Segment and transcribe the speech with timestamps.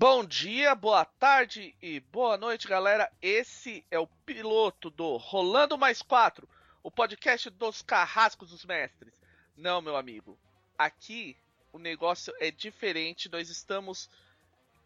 [0.00, 3.10] Bom dia, boa tarde e boa noite, galera.
[3.20, 6.48] Esse é o piloto do Rolando Mais 4,
[6.84, 9.12] o podcast dos carrascos dos mestres.
[9.56, 10.38] Não, meu amigo.
[10.78, 11.36] Aqui
[11.72, 13.28] o negócio é diferente.
[13.28, 14.08] Nós estamos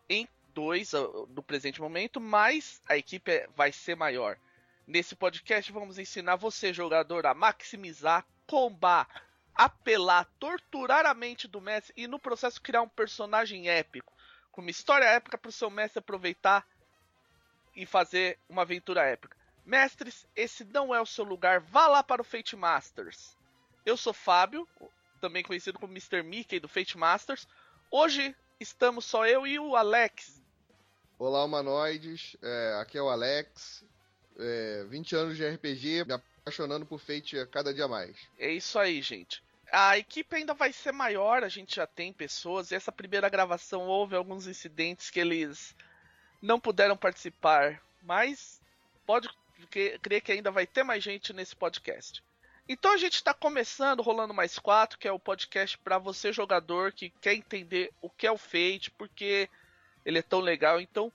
[0.09, 0.93] em dois
[1.29, 4.39] no presente momento, mas a equipe é, vai ser maior.
[4.86, 11.93] Nesse podcast vamos ensinar você, jogador, a maximizar, combar, apelar, torturar a mente do mestre
[11.99, 14.11] e no processo criar um personagem épico
[14.53, 16.67] com uma história épica para o seu mestre aproveitar
[17.75, 19.37] e fazer uma aventura épica.
[19.65, 23.37] Mestres, esse não é o seu lugar, vá lá para o Fate Masters.
[23.85, 24.69] Eu sou Fábio,
[25.21, 26.23] também conhecido como Mr.
[26.23, 27.49] Mickey do Fate Masters.
[27.91, 30.43] Hoje estamos só eu e o Alex.
[31.19, 32.37] Olá, humanoides.
[32.42, 33.84] É, aqui é o Alex.
[34.39, 38.16] É, 20 anos de RPG, me apaixonando por Fate a cada dia mais.
[38.39, 39.42] É isso aí, gente.
[39.75, 43.87] A equipe ainda vai ser maior, a gente já tem pessoas, e essa primeira gravação
[43.87, 45.75] houve alguns incidentes que eles
[46.42, 48.61] não puderam participar, mas
[49.06, 49.31] pode
[50.03, 52.23] crer que ainda vai ter mais gente nesse podcast.
[52.69, 56.93] Então a gente está começando Rolando Mais 4, que é o podcast para você jogador
[56.93, 59.48] que quer entender o que é o Fate, porque
[60.05, 60.81] ele é tão legal.
[60.81, 61.11] Então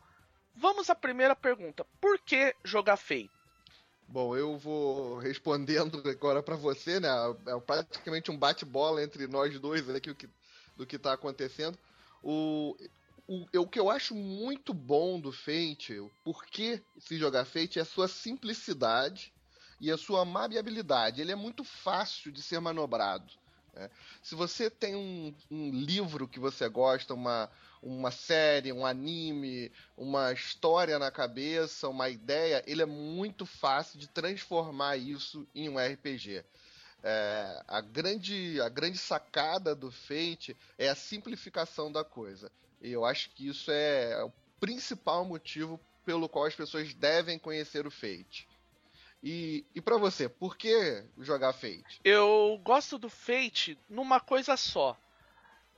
[0.56, 3.30] vamos à primeira pergunta: por que jogar Fate?
[4.10, 7.10] Bom, eu vou respondendo agora para você, né?
[7.46, 10.16] É praticamente um bate-bola entre nós dois aqui
[10.78, 11.78] do que está acontecendo.
[12.24, 12.76] O,
[13.28, 17.82] o, o que eu acho muito bom do Fate, o porquê se jogar Fate, é
[17.82, 19.34] a sua simplicidade
[19.80, 21.22] e a sua maleabilidade.
[21.22, 23.34] Ele é muito fácil de ser manobrado.
[23.78, 23.90] Né?
[24.22, 27.50] Se você tem um, um livro que você gosta, uma,
[27.82, 34.08] uma série, um anime, uma história na cabeça, uma ideia, ele é muito fácil de
[34.08, 36.44] transformar isso em um RPG.
[37.04, 42.52] É, a, grande, a grande sacada do Fate é a simplificação da coisa.
[42.82, 47.86] E eu acho que isso é o principal motivo pelo qual as pessoas devem conhecer
[47.86, 48.48] o Fate.
[49.24, 52.00] E, e para você, por que jogar Fate?
[52.04, 54.98] Eu gosto do Fate numa coisa só.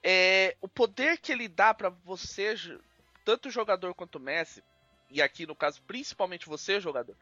[0.03, 2.55] É o poder que ele dá para você,
[3.25, 4.63] tanto jogador quanto Messi,
[5.09, 7.16] e aqui no caso principalmente você, jogador,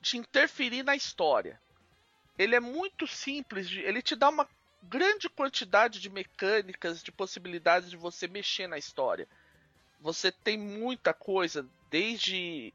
[0.00, 1.60] de interferir na história.
[2.38, 4.48] Ele é muito simples, ele te dá uma
[4.82, 9.28] grande quantidade de mecânicas, de possibilidades de você mexer na história.
[10.00, 12.72] Você tem muita coisa, desde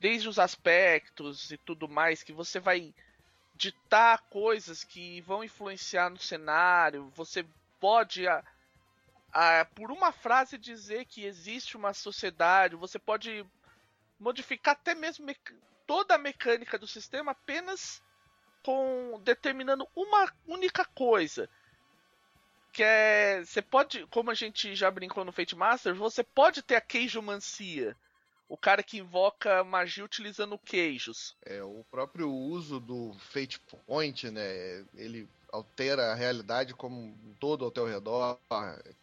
[0.00, 2.94] desde os aspectos e tudo mais, que você vai
[3.54, 7.44] ditar coisas que vão influenciar no cenário, você
[7.80, 8.44] pode a,
[9.32, 13.44] a, por uma frase dizer que existe uma sociedade, você pode
[14.18, 15.26] modificar até mesmo
[15.86, 18.02] toda a mecânica do sistema apenas
[18.62, 21.48] com determinando uma única coisa.
[22.72, 23.42] Que é.
[23.44, 24.06] Você pode.
[24.08, 27.96] Como a gente já brincou no Fate Master, você pode ter a queijomancia
[28.48, 31.36] o cara que invoca magia utilizando queijos.
[31.44, 34.84] É, o próprio uso do Fate Point, né?
[34.94, 38.38] Ele altera a realidade como um todo ao teu redor.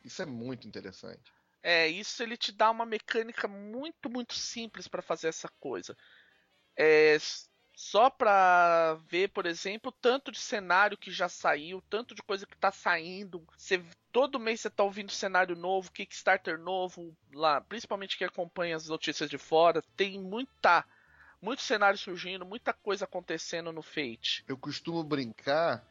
[0.03, 1.31] Isso é muito interessante.
[1.61, 5.95] É, isso ele te dá uma mecânica muito, muito simples para fazer essa coisa.
[6.77, 7.17] É,
[7.75, 12.57] só para ver, por exemplo, tanto de cenário que já saiu, tanto de coisa que
[12.57, 13.45] tá saindo.
[13.57, 18.87] Você, todo mês você tá ouvindo cenário novo, Kickstarter novo, lá, principalmente que acompanha as
[18.87, 20.85] notícias de fora, tem muita
[21.41, 24.43] muito cenário surgindo, muita coisa acontecendo no Fate.
[24.47, 25.85] Eu costumo brincar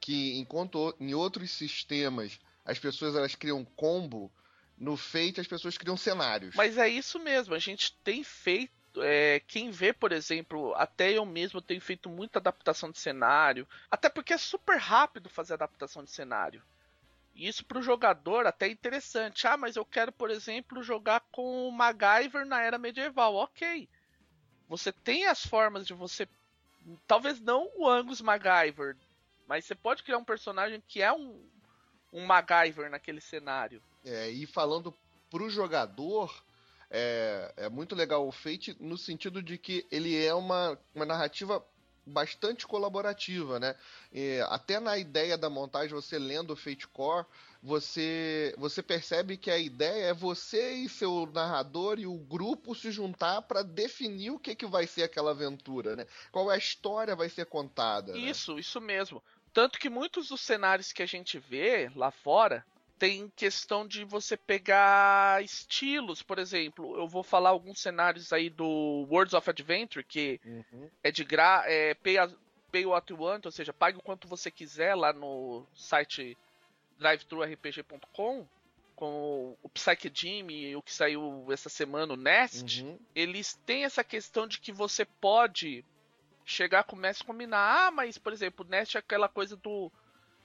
[0.00, 4.30] que enquanto em outros sistemas as pessoas elas criam combo,
[4.76, 6.54] no Fate as pessoas criam cenários.
[6.54, 11.24] Mas é isso mesmo, a gente tem feito é, quem vê, por exemplo, até eu
[11.24, 16.10] mesmo tenho feito muita adaptação de cenário, até porque é super rápido fazer adaptação de
[16.10, 16.62] cenário.
[17.34, 19.46] E isso para o jogador até é interessante.
[19.46, 23.36] Ah, mas eu quero, por exemplo, jogar com o MacGyver na era medieval.
[23.36, 23.88] Ok.
[24.68, 26.28] Você tem as formas de você.
[27.06, 28.96] Talvez não o Angus MacGyver,
[29.46, 31.40] mas você pode criar um personagem que é um,
[32.12, 33.80] um MacGyver naquele cenário.
[34.04, 34.92] É, e falando
[35.30, 36.42] pro jogador,
[36.90, 41.64] é, é muito legal o Fate no sentido de que ele é uma, uma narrativa
[42.08, 43.74] bastante colaborativa, né?
[44.12, 47.26] E até na ideia da montagem, você lendo o Fate Core,
[47.62, 52.90] você, você percebe que a ideia é você e seu narrador e o grupo se
[52.90, 56.06] juntar para definir o que, que vai ser aquela aventura, né?
[56.32, 58.12] Qual é a história vai ser contada.
[58.12, 58.20] Né?
[58.20, 58.60] Isso, né?
[58.60, 59.22] isso mesmo.
[59.52, 62.64] Tanto que muitos dos cenários que a gente vê lá fora,
[62.98, 69.06] tem questão de você pegar estilos, por exemplo, eu vou falar alguns cenários aí do
[69.10, 70.90] Worlds of Adventure, que uhum.
[71.02, 72.28] é de gra é pay, a,
[72.72, 76.36] pay what you want, ou seja, pague o quanto você quiser lá no site
[76.98, 78.46] drivethrurpg.com.
[78.96, 82.98] com o Psyche Jimmy, o que saiu essa semana, o Nest, uhum.
[83.14, 85.84] eles têm essa questão de que você pode
[86.44, 87.86] chegar com o mestre e combinar.
[87.86, 89.92] Ah, mas, por exemplo, o Nest é aquela coisa do.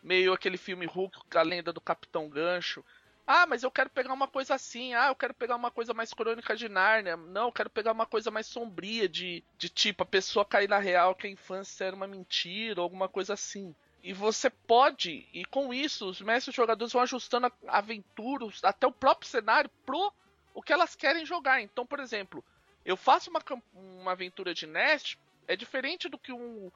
[0.03, 2.83] Meio aquele filme Hulk, a lenda do Capitão Gancho.
[3.25, 4.93] Ah, mas eu quero pegar uma coisa assim.
[4.93, 7.15] Ah, eu quero pegar uma coisa mais crônica de Nárnia.
[7.15, 10.77] Não, eu quero pegar uma coisa mais sombria, de, de tipo, a pessoa cair na
[10.77, 13.73] real que a infância era uma mentira, ou alguma coisa assim.
[14.03, 19.29] E você pode, e com isso, os mestres jogadores vão ajustando aventuras, até o próprio
[19.29, 20.11] cenário, pro
[20.53, 21.61] o que elas querem jogar.
[21.61, 22.43] Então, por exemplo,
[22.83, 23.41] eu faço uma,
[23.73, 25.17] uma aventura de Nest,
[25.47, 26.69] é diferente do que um,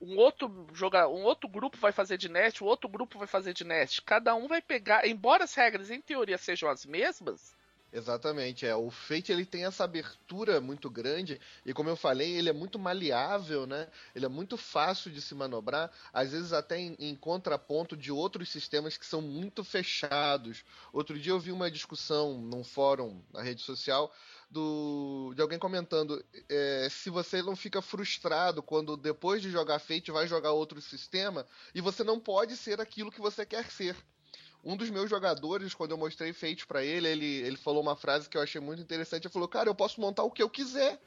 [0.00, 3.52] um outro jogar, um outro grupo vai fazer de Nest, o outro grupo vai fazer
[3.52, 4.02] de Nest.
[4.02, 7.54] Cada um vai pegar, embora as regras em teoria sejam as mesmas,
[7.92, 8.74] Exatamente, é.
[8.74, 12.78] O Fate ele tem essa abertura muito grande e como eu falei, ele é muito
[12.78, 13.88] maleável, né?
[14.14, 18.48] Ele é muito fácil de se manobrar, às vezes até em, em contraponto de outros
[18.48, 20.64] sistemas que são muito fechados.
[20.92, 24.14] Outro dia eu vi uma discussão num fórum na rede social
[24.50, 30.10] do, de alguém comentando é, se você não fica frustrado quando depois de jogar Fate
[30.10, 33.96] vai jogar outro sistema e você não pode ser aquilo que você quer ser
[34.62, 38.28] um dos meus jogadores, quando eu mostrei Fate para ele, ele, ele falou uma frase
[38.28, 39.24] que eu achei muito interessante.
[39.24, 41.00] Ele falou, cara, eu posso montar o que eu quiser.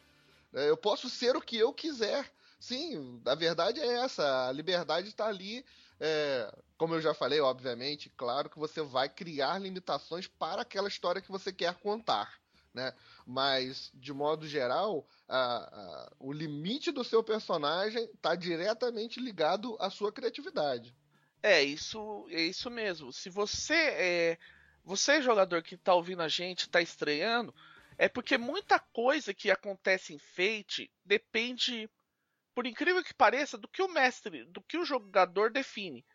[0.51, 0.69] Né?
[0.69, 2.31] Eu posso ser o que eu quiser.
[2.59, 4.47] Sim, a verdade é essa.
[4.47, 5.63] A liberdade está ali.
[5.99, 11.21] É, como eu já falei, obviamente, claro que você vai criar limitações para aquela história
[11.21, 12.33] que você quer contar.
[12.73, 12.91] Né?
[13.25, 19.89] Mas, de modo geral, a, a, o limite do seu personagem está diretamente ligado à
[19.89, 20.95] sua criatividade.
[21.41, 23.11] É, isso é isso mesmo.
[23.11, 24.37] Se você é
[24.83, 27.53] você jogador que tá ouvindo a gente, tá estreando,
[27.97, 31.89] é porque muita coisa que acontece em Fate depende,
[32.53, 36.05] por incrível que pareça, do que o mestre, do que o jogador define.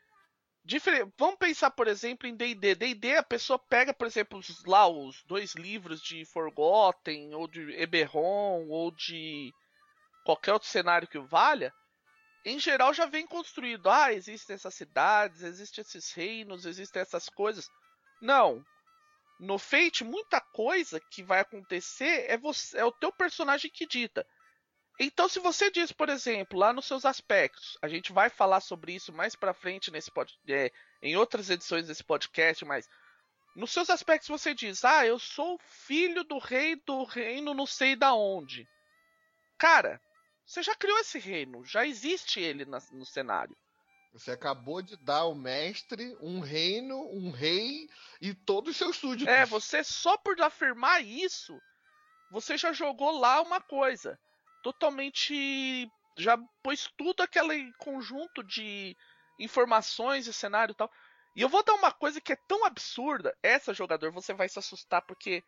[1.16, 2.74] Vamos pensar, por exemplo, em D&D.
[2.74, 7.72] D&D a pessoa pega, por exemplo, os, lá os dois livros de Forgotten, ou de
[7.80, 9.50] Eberron, ou de
[10.24, 11.72] qualquer outro cenário que valha,
[12.44, 13.88] em geral já vem construído.
[13.88, 17.66] Ah, existem essas cidades, existem esses reinos, existem essas coisas.
[18.20, 18.62] Não.
[19.40, 24.26] No Fate, muita coisa que vai acontecer é, você, é o teu personagem que dita.
[24.98, 28.92] Então, se você diz, por exemplo, lá nos seus aspectos, a gente vai falar sobre
[28.94, 32.88] isso mais pra frente nesse pod, é, em outras edições desse podcast, mas
[33.54, 37.94] nos seus aspectos você diz, ah, eu sou filho do rei do reino não sei
[37.94, 38.68] da onde.
[39.56, 40.00] Cara,
[40.44, 43.56] você já criou esse reino, já existe ele no cenário.
[44.12, 47.88] Você acabou de dar ao mestre um reino, um rei
[48.20, 49.32] e todos os seus súditos.
[49.32, 51.56] É, você só por afirmar isso,
[52.32, 54.18] você já jogou lá uma coisa.
[54.72, 55.90] Totalmente.
[56.16, 58.96] Já pôs tudo aquele conjunto de
[59.38, 60.90] informações e cenário e tal.
[61.36, 63.36] E eu vou dar uma coisa que é tão absurda.
[63.42, 65.42] Essa jogador, você vai se assustar porque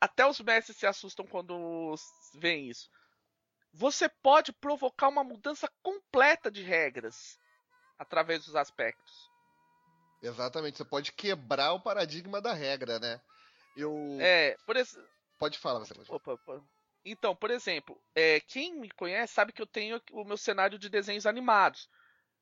[0.00, 1.94] até os mestres se assustam quando
[2.34, 2.88] veem isso
[3.72, 7.38] você pode provocar uma mudança completa de regras
[7.98, 9.30] através dos aspectos.
[10.22, 13.20] Exatamente, você pode quebrar o paradigma da regra, né?
[13.76, 13.94] Eu.
[14.20, 15.08] É, por exemplo.
[15.38, 16.62] Pode falar, você pode Opa, opa.
[17.04, 20.88] Então, por exemplo, é, quem me conhece sabe que eu tenho o meu cenário de
[20.88, 21.88] desenhos animados,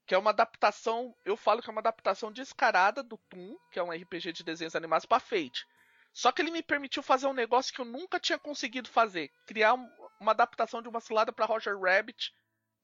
[0.07, 3.83] que é uma adaptação, eu falo que é uma adaptação descarada do Toon, que é
[3.83, 5.65] um RPG de desenhos animados, para Fate.
[6.13, 9.75] Só que ele me permitiu fazer um negócio que eu nunca tinha conseguido fazer, criar
[9.75, 9.89] um,
[10.19, 12.33] uma adaptação de uma cilada para Roger Rabbit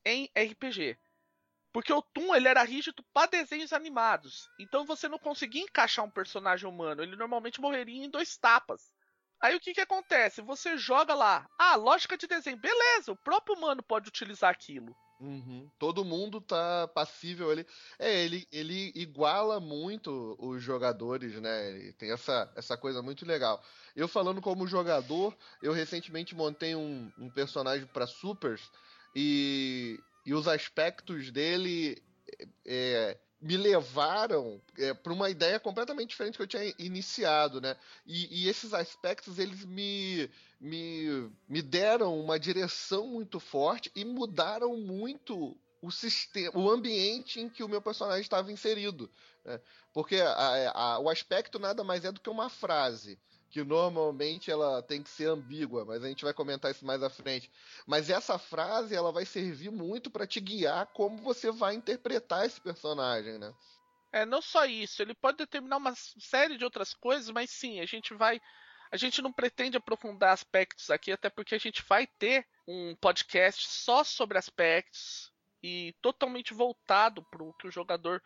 [0.04, 0.96] em RPG.
[1.72, 4.48] Porque o Toon ele era rígido para desenhos animados.
[4.60, 7.02] Então você não conseguia encaixar um personagem humano.
[7.02, 8.93] Ele normalmente morreria em dois tapas.
[9.44, 10.40] Aí o que, que acontece?
[10.40, 11.46] Você joga lá.
[11.58, 12.56] Ah, lógica de desenho.
[12.56, 14.96] Beleza, o próprio humano pode utilizar aquilo.
[15.20, 15.70] Uhum.
[15.78, 17.66] Todo mundo tá passível ali.
[17.98, 21.68] É, ele, ele iguala muito os jogadores, né?
[21.68, 23.62] Ele tem essa, essa coisa muito legal.
[23.94, 28.72] Eu falando como jogador, eu recentemente montei um, um personagem para Supers
[29.14, 32.02] e, e os aspectos dele
[32.64, 37.76] é, me levaram é, para uma ideia completamente diferente que eu tinha iniciado, né?
[38.06, 44.78] E, e, esses aspectos eles me, me, me deram uma direção muito forte e mudaram
[44.78, 49.10] muito o sistema, o ambiente em que o meu personagem estava inserido,
[49.44, 49.60] né?
[49.92, 53.18] Porque a, a, o aspecto nada mais é do que uma frase
[53.54, 57.08] que normalmente ela tem que ser ambígua, mas a gente vai comentar isso mais à
[57.08, 57.48] frente.
[57.86, 62.60] Mas essa frase ela vai servir muito para te guiar como você vai interpretar esse
[62.60, 63.54] personagem, né?
[64.10, 67.86] É, não só isso, ele pode determinar uma série de outras coisas, mas sim, a
[67.86, 68.40] gente vai
[68.90, 73.68] a gente não pretende aprofundar aspectos aqui, até porque a gente vai ter um podcast
[73.68, 75.32] só sobre aspectos
[75.62, 78.20] e totalmente voltado para o que o jogador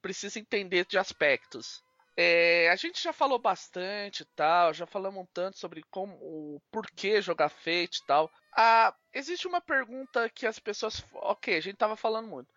[0.00, 1.84] precisa entender de aspectos.
[2.16, 7.22] É, a gente já falou bastante tal, já falamos um tanto sobre como o porquê
[7.22, 8.30] jogar Fate e tal.
[8.56, 11.02] Ah, existe uma pergunta que as pessoas.
[11.14, 12.52] Ok, a gente tava falando muito.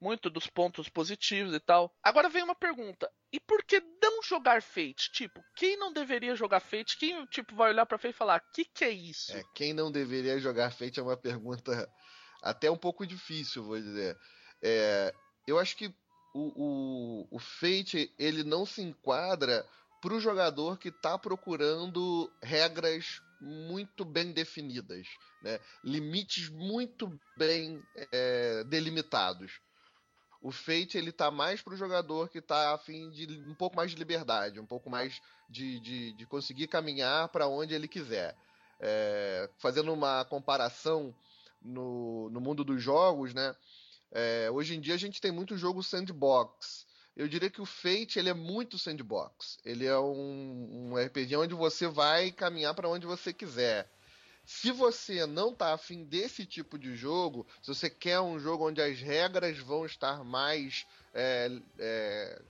[0.00, 1.90] Muito dos pontos positivos e tal.
[2.02, 3.10] Agora vem uma pergunta.
[3.32, 5.10] E por que não jogar Fate?
[5.12, 6.98] Tipo, quem não deveria jogar Fate?
[6.98, 9.34] Quem tipo, vai olhar pra Fate e falar, o que, que é isso?
[9.34, 11.88] É, quem não deveria jogar Fate é uma pergunta
[12.42, 14.16] até um pouco difícil, vou dizer.
[14.62, 15.14] É,
[15.46, 15.94] eu acho que
[16.36, 19.66] o, o, o Fate ele não se enquadra
[20.02, 25.06] para o jogador que está procurando regras muito bem definidas,
[25.42, 25.58] né?
[25.82, 29.60] limites muito bem é, delimitados.
[30.42, 33.96] O Fate ele tá mais o jogador que está afim de um pouco mais de
[33.96, 38.36] liberdade, um pouco mais de, de, de conseguir caminhar para onde ele quiser.
[38.78, 41.14] É, fazendo uma comparação
[41.62, 43.56] no, no mundo dos jogos, né?
[44.12, 46.86] É, hoje em dia a gente tem muito jogo sandbox.
[47.16, 49.58] Eu diria que o Fate ele é muito sandbox.
[49.64, 53.90] Ele é um, um RPG onde você vai caminhar para onde você quiser.
[54.44, 58.80] Se você não está afim desse tipo de jogo, se você quer um jogo onde
[58.80, 62.42] as regras vão estar mais é, é,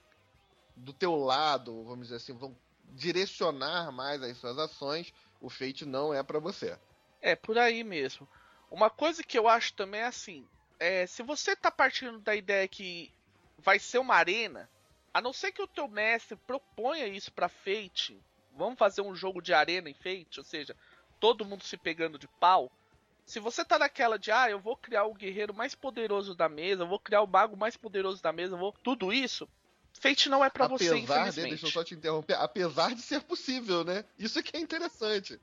[0.76, 2.54] do teu lado, vamos dizer assim, vão
[2.92, 6.78] direcionar mais as suas ações, o Fate não é para você.
[7.22, 8.28] É por aí mesmo.
[8.70, 10.46] Uma coisa que eu acho também é assim:
[10.78, 13.12] é, se você tá partindo da ideia que
[13.59, 14.68] vai ser uma arena,
[15.12, 18.21] a não ser que o teu mestre proponha isso para Fate,
[18.54, 20.76] vamos fazer um jogo de arena em Fate, ou seja,
[21.18, 22.71] todo mundo se pegando de pau.
[23.25, 26.83] Se você tá naquela de, ah, eu vou criar o guerreiro mais poderoso da mesa,
[26.83, 29.49] eu vou criar o mago mais poderoso da mesa, eu vou tudo isso,
[29.95, 31.35] Fate não é para você, infelizmente.
[31.35, 34.04] De, deixa eu só te interromper, apesar de ser possível, né?
[34.18, 35.40] Isso que é interessante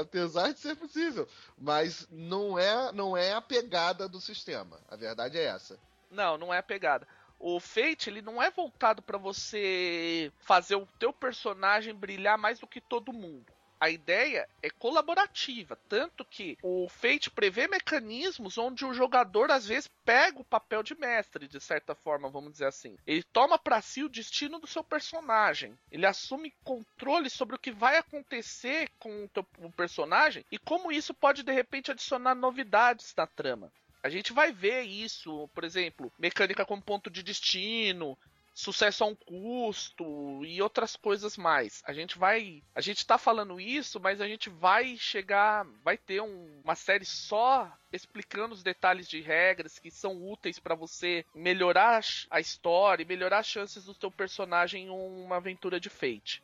[0.00, 1.28] apesar de ser possível.
[1.58, 4.78] Mas não é, não é a pegada do sistema.
[4.88, 5.78] A verdade é essa.
[6.10, 7.06] Não, não é a pegada.
[7.38, 12.66] O Fate, ele não é voltado para você fazer o teu personagem brilhar mais do
[12.66, 13.52] que todo mundo
[13.84, 19.90] a ideia é colaborativa, tanto que o Fate prevê mecanismos onde o jogador às vezes
[20.06, 22.96] pega o papel de mestre, de certa forma, vamos dizer assim.
[23.06, 25.76] Ele toma para si o destino do seu personagem.
[25.92, 30.90] Ele assume controle sobre o que vai acontecer com o, teu, o personagem e como
[30.90, 33.70] isso pode de repente adicionar novidades na trama.
[34.02, 38.16] A gente vai ver isso, por exemplo, mecânica como ponto de destino,
[38.54, 41.82] sucesso a um custo e outras coisas mais.
[41.84, 46.22] A gente vai, a gente tá falando isso, mas a gente vai chegar, vai ter
[46.22, 52.02] um, uma série só explicando os detalhes de regras que são úteis para você melhorar
[52.30, 56.42] a história e melhorar as chances do seu personagem em uma aventura de Fate.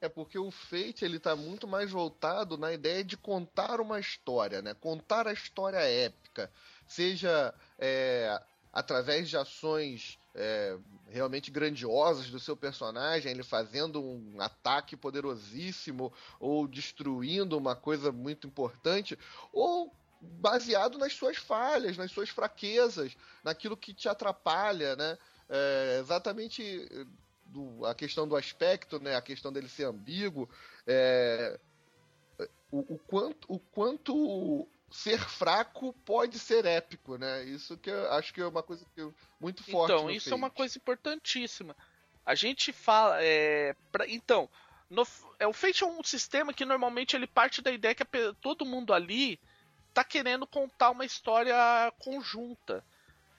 [0.00, 4.62] É porque o Fate ele tá muito mais voltado na ideia de contar uma história,
[4.62, 4.74] né?
[4.80, 6.50] Contar a história épica,
[6.86, 8.40] seja é,
[8.72, 10.76] através de ações é,
[11.08, 18.46] realmente grandiosas do seu personagem, ele fazendo um ataque poderosíssimo ou destruindo uma coisa muito
[18.46, 19.18] importante,
[19.52, 25.18] ou baseado nas suas falhas, nas suas fraquezas, naquilo que te atrapalha, né?
[25.48, 26.88] É, exatamente
[27.46, 29.16] do, a questão do aspecto, né?
[29.16, 30.48] A questão dele ser ambíguo,
[30.86, 31.58] é,
[32.70, 37.44] o, o, quanto, o quanto ser fraco pode ser épico, né?
[37.44, 39.92] Isso que eu acho que é uma coisa que eu, muito forte.
[39.92, 40.32] Então, isso Fate.
[40.32, 41.76] é uma coisa importantíssima.
[42.26, 43.22] A gente fala.
[43.22, 44.48] É, pra, então,
[44.88, 45.06] no,
[45.38, 48.06] é, o Fate é um sistema que normalmente ele parte da ideia que a,
[48.40, 49.38] todo mundo ali
[49.94, 51.54] tá querendo contar uma história
[51.98, 52.84] conjunta.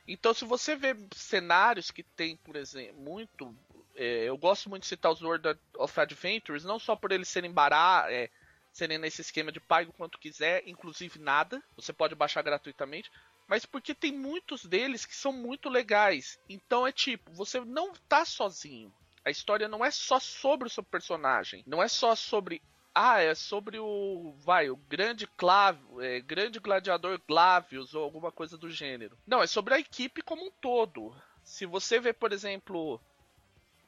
[0.08, 3.56] Então, se você vê cenários que tem, por exemplo, muito.
[3.96, 7.52] É, eu gosto muito de citar os World of Adventures, não só por eles serem
[7.52, 8.12] baratos.
[8.12, 8.30] É,
[8.72, 13.12] serem nesse esquema de pague o quanto quiser, inclusive nada, você pode baixar gratuitamente,
[13.48, 16.40] mas porque tem muitos deles que são muito legais.
[16.48, 18.94] Então é tipo, você não tá sozinho.
[19.26, 22.62] A história não é só sobre o seu personagem, não é só sobre
[22.94, 28.58] ah, é sobre o vai, o grande Clávio, é, grande gladiador Glavius ou alguma coisa
[28.58, 29.18] do gênero.
[29.26, 31.16] Não, é sobre a equipe como um todo.
[31.44, 33.00] Se você vê, por exemplo,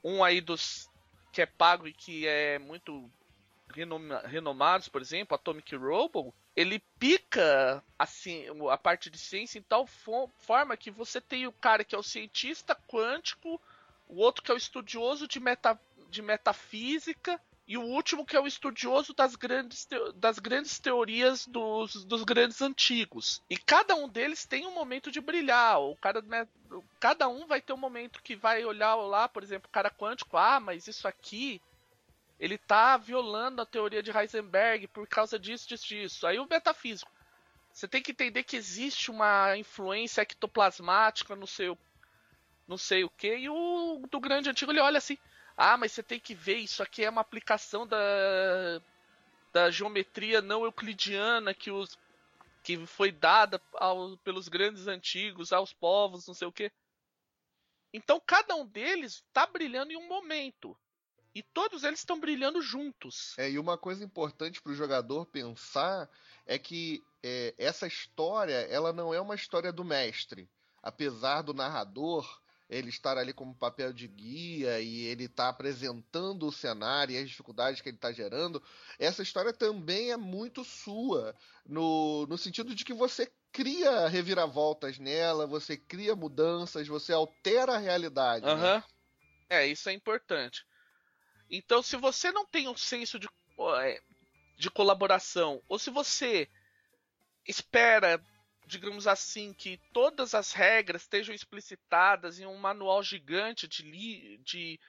[0.04, 0.90] um aí dos
[1.34, 3.10] que é pago e que é muito
[4.26, 10.78] renomados, por exemplo, Atomic Robo, ele pica assim a parte de ciência em tal forma
[10.78, 13.60] que você tem o cara que é o cientista quântico,
[14.08, 18.40] o outro que é o estudioso de, meta, de metafísica e o último que é
[18.40, 23.42] o estudioso das grandes, das grandes teorias dos, dos grandes antigos.
[23.50, 25.80] E cada um deles tem um momento de brilhar.
[25.80, 26.48] O cara, né,
[27.00, 30.38] cada um vai ter um momento que vai olhar lá, por exemplo, o cara quântico,
[30.38, 31.62] ah, mas isso aqui
[32.40, 36.28] ele tá violando a teoria de Heisenberg por causa disso, disso, disso.
[36.28, 37.12] Aí o metafísico.
[37.72, 41.78] Você tem que entender que existe uma influência ectoplasmática no seu
[42.68, 45.18] não sei o que, e o do grande antigo ele olha assim:
[45.56, 47.98] Ah, mas você tem que ver, isso aqui é uma aplicação da,
[49.52, 51.98] da geometria não euclidiana que, os,
[52.64, 56.72] que foi dada ao, pelos grandes antigos, aos povos, não sei o que.
[57.94, 60.78] Então cada um deles está brilhando em um momento.
[61.36, 63.38] E todos eles estão brilhando juntos.
[63.38, 66.10] É, e uma coisa importante para o jogador pensar
[66.46, 70.48] é que é, essa história ela não é uma história do mestre.
[70.82, 76.52] Apesar do narrador ele estar ali como papel de guia e ele está apresentando o
[76.52, 78.62] cenário e as dificuldades que ele está gerando,
[78.98, 81.36] essa história também é muito sua,
[81.66, 87.80] no, no sentido de que você cria reviravoltas nela, você cria mudanças, você altera a
[87.80, 88.46] realidade.
[88.46, 88.58] Uhum.
[88.58, 88.84] Né?
[89.50, 90.66] É, isso é importante.
[91.56, 93.30] Então, se você não tem um senso de,
[93.84, 94.02] é,
[94.58, 96.50] de colaboração, ou se você
[97.48, 98.20] espera,
[98.66, 104.80] digamos assim, que todas as regras estejam explicitadas em um manual gigante de, li, de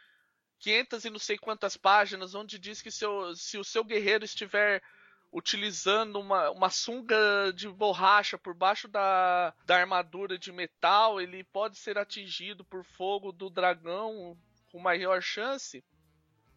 [0.58, 4.82] 500 e não sei quantas páginas, onde diz que seu, se o seu guerreiro estiver
[5.30, 11.76] utilizando uma, uma sunga de borracha por baixo da, da armadura de metal, ele pode
[11.76, 14.34] ser atingido por fogo do dragão
[14.72, 15.84] com maior chance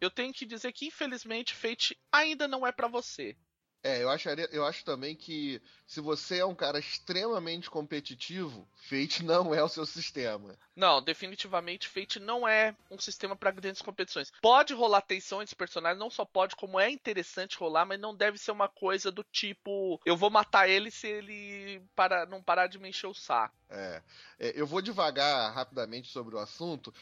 [0.00, 3.36] eu tenho que dizer que infelizmente Fate ainda não é para você.
[3.82, 9.22] É, eu, acharia, eu acho também que se você é um cara extremamente competitivo, Fate
[9.22, 10.58] não é o seu sistema.
[10.74, 14.32] Não, definitivamente Fate não é um sistema para grandes competições.
[14.42, 18.14] Pode rolar tensão entre os personagens, não só pode, como é interessante rolar, mas não
[18.14, 22.66] deve ser uma coisa do tipo eu vou matar ele se ele para, não parar
[22.66, 23.57] de me encher o saco.
[23.70, 24.02] É,
[24.38, 26.92] é eu vou devagar rapidamente sobre o assunto.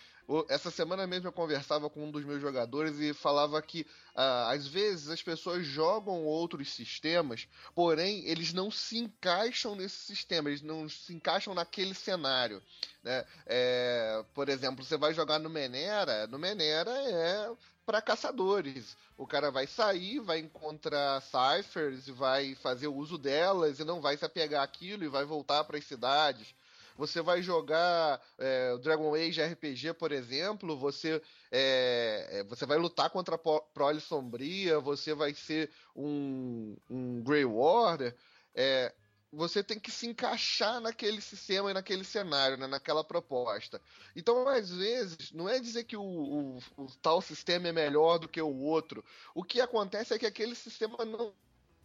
[0.49, 4.67] Essa semana mesmo eu conversava com um dos meus jogadores e falava que ah, às
[4.67, 7.47] vezes as pessoas jogam outros sistemas,
[7.77, 12.61] porém eles não se encaixam nesse sistema, eles não se encaixam naquele cenário.
[13.05, 13.25] Né?
[13.47, 17.49] É, por exemplo, você vai jogar no Menera, no Menera é
[17.87, 18.97] para caçadores.
[19.17, 24.01] O cara vai sair, vai encontrar ciphers e vai fazer o uso delas e não
[24.01, 26.53] vai se apegar àquilo e vai voltar para as cidades.
[26.97, 33.11] Você vai jogar é, Dragon Age RPG, por exemplo, você, é, é você vai lutar
[33.11, 38.15] contra a prole sombria, você vai ser um, um Grey Warrior.
[38.55, 38.95] É,
[39.33, 43.81] você tem que se encaixar naquele sistema e naquele cenário, né, naquela proposta.
[44.15, 48.29] Então, às vezes, não é dizer que o, o, o, tal sistema é melhor do
[48.29, 49.05] que o outro.
[49.35, 51.35] O que acontece é que aquele sistema não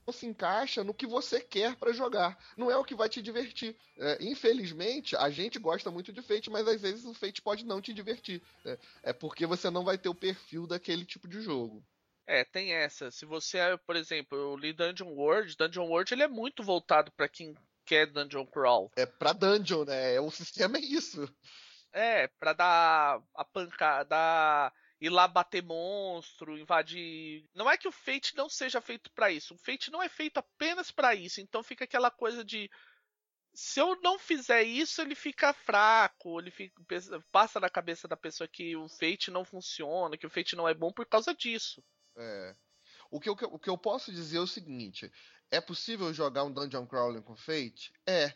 [0.09, 2.37] se encaixa no que você quer para jogar.
[2.55, 3.75] Não é o que vai te divertir.
[3.97, 7.81] É, infelizmente, a gente gosta muito de Fate, mas às vezes o Fate pode não
[7.81, 8.41] te divertir.
[8.63, 8.77] Né?
[9.03, 11.83] É porque você não vai ter o perfil daquele tipo de jogo.
[12.25, 13.11] É, tem essa.
[13.11, 17.11] Se você, é, por exemplo, eu li Dungeon World, Dungeon World ele é muito voltado
[17.11, 18.91] para quem quer Dungeon Crawl.
[18.95, 20.19] É pra Dungeon, né?
[20.19, 21.27] O sistema é isso.
[21.91, 27.43] É, pra dar a pancada, ir lá bater monstro, invadir.
[27.55, 29.55] Não é que o Fate não seja feito para isso.
[29.55, 31.41] O Fate não é feito apenas para isso.
[31.41, 32.69] Então fica aquela coisa de
[33.53, 36.81] se eu não fizer isso, ele fica fraco, ele fica,
[37.31, 40.73] passa na cabeça da pessoa que o Fate não funciona, que o Fate não é
[40.73, 41.83] bom por causa disso.
[42.15, 42.55] É.
[43.09, 45.11] O que, eu, o que eu posso dizer é o seguinte:
[45.49, 47.91] é possível jogar um Dungeon Crawling com Fate?
[48.05, 48.33] É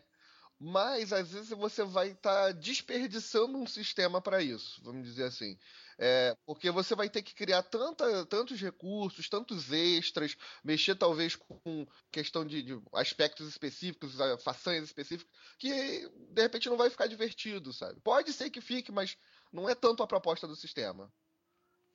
[0.59, 5.57] mas às vezes você vai estar tá desperdiçando um sistema para isso, vamos dizer assim.
[5.97, 11.87] É, porque você vai ter que criar tanta, tantos recursos, tantos extras, mexer talvez com
[12.11, 15.69] questão de, de aspectos específicos, façanhas específicas, que
[16.09, 18.01] de repente não vai ficar divertido, sabe?
[18.01, 19.17] Pode ser que fique, mas
[19.53, 21.11] não é tanto a proposta do sistema.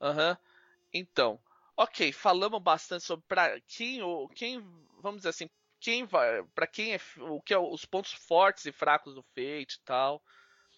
[0.01, 0.31] Aham.
[0.31, 0.37] Uhum.
[0.93, 1.41] Então,
[1.77, 4.01] ok, falamos bastante sobre pra quem,
[4.35, 4.59] quem,
[5.01, 8.71] vamos dizer assim, quem vai, para quem é o que é os pontos fortes e
[8.71, 10.21] fracos do Fate e tal.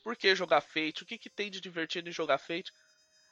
[0.03, 1.03] Por que jogar Fate?
[1.03, 2.71] O que, que tem de divertido em jogar Fate?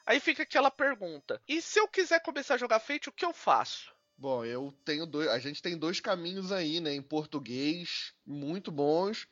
[0.04, 3.32] Aí fica aquela pergunta: e se eu quiser começar a jogar Fate, o que eu
[3.32, 3.94] faço?
[4.16, 9.26] Bom, eu tenho dois, a gente tem dois caminhos aí, né, em português muito bons,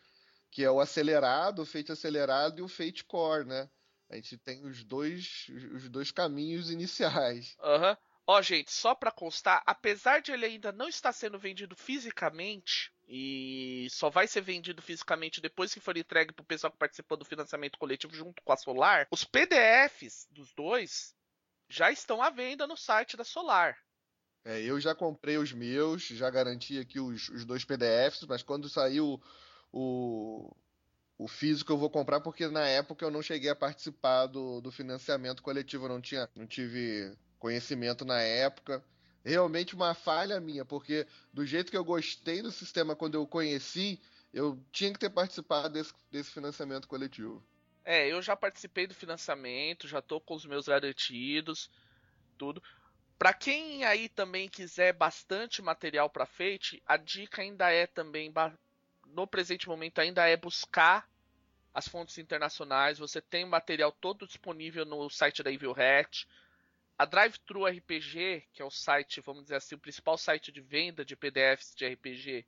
[0.51, 3.71] que é o acelerado, o Fate acelerado e o Fate Core, né?
[4.09, 7.57] A gente tem os dois, os dois caminhos iniciais.
[7.61, 7.91] Aham.
[7.91, 7.97] Uhum.
[8.27, 13.89] Ó, gente, só para constar, apesar de ele ainda não estar sendo vendido fisicamente e
[13.91, 17.77] só vai ser vendido fisicamente depois que for entregue pro pessoal que participou do financiamento
[17.77, 21.13] coletivo junto com a Solar, os PDFs dos dois
[21.69, 23.77] já estão à venda no site da Solar.
[24.45, 28.69] É, eu já comprei os meus, já garanti aqui os, os dois PDFs, mas quando
[28.69, 29.21] saiu
[29.73, 30.55] o,
[31.19, 34.71] o físico eu vou comprar porque na época eu não cheguei a participar do, do
[34.71, 38.85] financiamento coletivo, eu não tinha, não tive conhecimento na época.
[39.25, 44.01] Realmente uma falha minha, porque do jeito que eu gostei do sistema quando eu conheci,
[44.33, 47.43] eu tinha que ter participado desse, desse financiamento coletivo.
[47.85, 51.71] É, eu já participei do financiamento, já tô com os meus garantidos,
[52.39, 52.63] tudo.
[53.19, 58.33] Para quem aí também quiser bastante material para Fate, a dica ainda é também
[59.07, 61.07] no presente momento ainda é buscar
[61.75, 62.99] as fontes internacionais.
[62.99, 66.27] Você tem material todo disponível no site da Evil Hat.
[67.01, 71.03] A Drive-Thru RPG, que é o site, vamos dizer assim, o principal site de venda
[71.03, 72.45] de PDFs de RPG,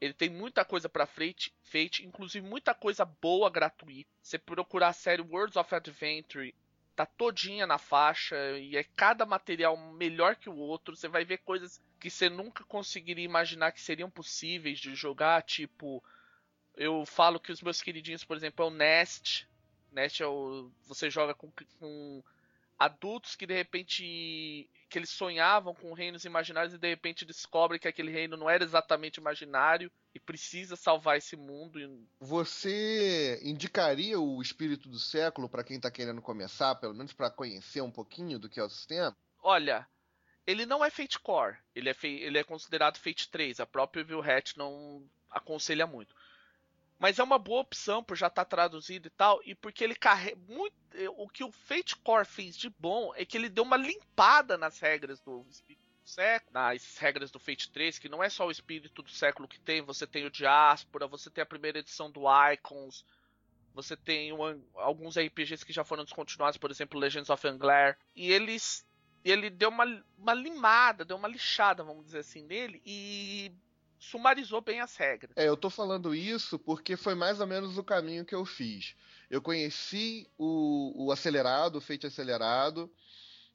[0.00, 4.08] ele tem muita coisa para frente, Fate, inclusive muita coisa boa gratuita.
[4.22, 6.54] Você procurar a série Worlds of Adventure,
[6.94, 10.94] tá todinha na faixa e é cada material melhor que o outro.
[10.94, 16.04] Você vai ver coisas que você nunca conseguiria imaginar que seriam possíveis de jogar, tipo,
[16.76, 19.48] eu falo que os meus queridinhos, por exemplo, é o Nest.
[19.90, 21.50] Nest é o você joga com,
[21.80, 22.22] com
[22.78, 27.88] adultos que de repente que eles sonhavam com reinos imaginários e de repente descobrem que
[27.88, 31.78] aquele reino não era exatamente imaginário e precisa salvar esse mundo.
[32.20, 37.80] Você indicaria o espírito do século para quem está querendo começar, pelo menos para conhecer
[37.80, 39.16] um pouquinho do que é o sistema?
[39.42, 39.86] Olha,
[40.46, 44.22] ele não é Fate Core, ele é, ele é considerado Fate 3, a própria Evil
[44.22, 46.14] Hat não aconselha muito.
[46.98, 49.94] Mas é uma boa opção por já estar tá traduzido e tal, e porque ele
[49.94, 50.74] carrega muito.
[51.18, 54.78] O que o Fate Core fez de bom é que ele deu uma limpada nas
[54.78, 58.50] regras do Espírito do Século, nas regras do Fate 3, que não é só o
[58.50, 62.22] Espírito do Século que tem, você tem o Diáspora, você tem a primeira edição do
[62.52, 63.04] Icons,
[63.74, 64.30] você tem
[64.74, 68.86] alguns RPGs que já foram descontinuados, por exemplo, Legends of Angler, e eles.
[69.22, 69.84] Ele deu uma,
[70.16, 73.52] uma limada, deu uma lixada, vamos dizer assim, nele, e
[73.98, 75.36] sumarizou bem as regras.
[75.36, 78.94] É, eu tô falando isso porque foi mais ou menos o caminho que eu fiz.
[79.30, 82.90] Eu conheci o, o acelerado, o feito acelerado,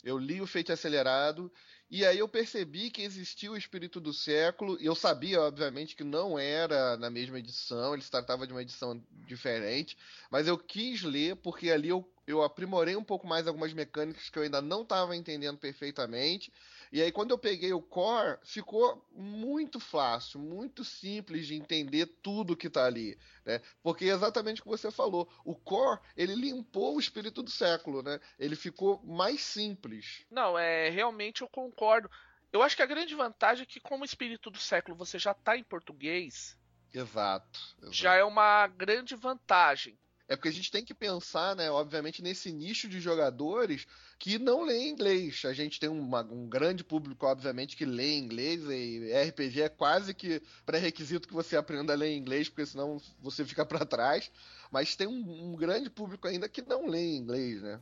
[0.04, 1.52] eu li o feito acelerado,
[1.90, 6.04] e aí eu percebi que existia o espírito do século, e eu sabia, obviamente, que
[6.04, 9.98] não era na mesma edição, ele se tratava de uma edição diferente,
[10.30, 14.40] mas eu quis ler porque ali eu, eu aprimorei um pouco mais algumas mecânicas que
[14.40, 16.52] eu ainda não estava entendendo perfeitamente,
[16.92, 22.56] e aí, quando eu peguei o core, ficou muito fácil, muito simples de entender tudo
[22.56, 23.18] que está ali.
[23.46, 23.62] Né?
[23.82, 25.32] Porque é exatamente o que você falou.
[25.46, 28.20] O core, ele limpou o espírito do século, né?
[28.38, 30.26] Ele ficou mais simples.
[30.30, 32.12] Não, é realmente eu concordo.
[32.52, 35.32] Eu acho que a grande vantagem é que, como o espírito do século você já
[35.32, 36.58] está em português.
[36.94, 37.94] Exato, exato.
[37.94, 39.98] Já é uma grande vantagem.
[40.32, 43.86] É porque a gente tem que pensar, né, obviamente, nesse nicho de jogadores
[44.18, 45.44] que não lê inglês.
[45.44, 50.14] A gente tem uma, um grande público, obviamente, que lê inglês e RPG é quase
[50.14, 54.32] que pré-requisito que você aprenda a ler inglês, porque senão você fica para trás.
[54.72, 57.82] Mas tem um, um, grande público ainda que não lê inglês, né?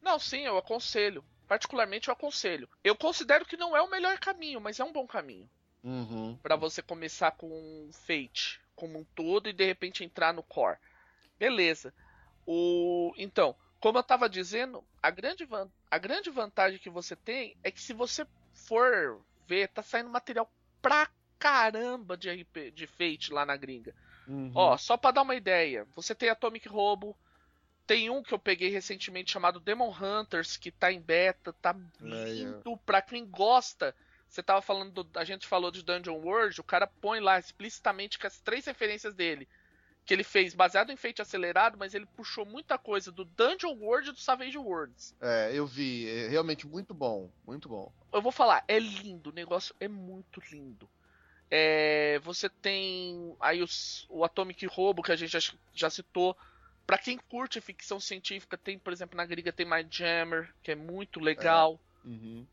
[0.00, 1.24] Não, sim, eu aconselho.
[1.48, 2.68] Particularmente eu aconselho.
[2.84, 5.50] Eu considero que não é o melhor caminho, mas é um bom caminho.
[5.82, 6.36] Uhum.
[6.42, 10.78] para você começar com Fate como um todo e de repente entrar no core.
[11.40, 11.94] Beleza.
[12.46, 15.48] O, então, como eu estava dizendo, a grande,
[15.90, 20.52] a grande vantagem que você tem é que se você for ver, tá saindo material
[20.82, 23.94] pra caramba de RP, de Fate lá na gringa.
[24.28, 24.52] Uhum.
[24.54, 27.16] Ó, só para dar uma ideia, você tem Atomic Robo,
[27.86, 32.70] tem um que eu peguei recentemente chamado Demon Hunters, que tá em beta, tá lindo
[32.70, 32.78] é, é.
[32.84, 33.96] pra quem gosta.
[34.28, 38.18] Você tava falando, do, a gente falou de Dungeon World, o cara põe lá explicitamente
[38.18, 39.48] que as três referências dele
[40.10, 44.08] que ele fez baseado em Fate acelerado, mas ele puxou muita coisa do Dungeon World
[44.08, 45.14] e do Savage Worlds.
[45.20, 47.92] É, eu vi, é realmente muito bom, muito bom.
[48.12, 50.90] Eu vou falar, é lindo, o negócio é muito lindo.
[51.48, 56.36] É, você tem aí os, o Atomic Robo que a gente já, já citou.
[56.84, 60.74] Para quem curte ficção científica, tem, por exemplo, na gringa tem My Jammer, que é
[60.74, 61.78] muito legal.
[62.04, 62.08] É.
[62.08, 62.44] Uhum.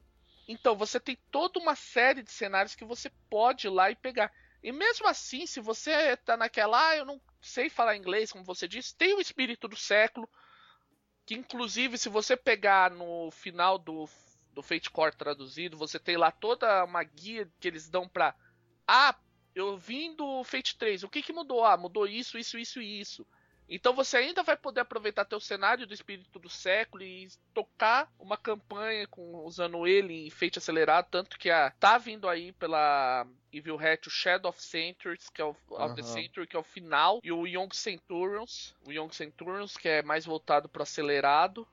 [0.47, 4.31] Então, você tem toda uma série de cenários que você pode ir lá e pegar.
[4.63, 8.67] E mesmo assim, se você tá naquela, ah, eu não sei falar inglês, como você
[8.67, 10.29] disse, tem o espírito do século,
[11.25, 14.07] que inclusive se você pegar no final do,
[14.53, 18.35] do Fate Core traduzido, você tem lá toda uma guia que eles dão pra.
[18.87, 19.15] Ah,
[19.55, 21.65] eu vim do Fate 3, o que, que mudou?
[21.65, 23.25] Ah, mudou isso, isso, isso e isso.
[23.69, 28.37] Então você ainda vai poder aproveitar teu cenário do espírito do século e tocar uma
[28.37, 33.77] campanha com, usando ele em feito acelerado, tanto que a, tá vindo aí pela Evil
[33.77, 37.19] Hat o Shadow of Centuries, que é o of the Century, que é o final,
[37.23, 41.67] e o Young Centurions, o Young Centurions, que é mais voltado pro acelerado,